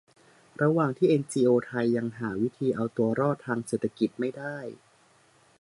[0.61, 4.57] ระหว่างที่เอ็นจีโอไทยยังหาวิธีเอาตัวรอดทางเศรษฐกิจไม่ได้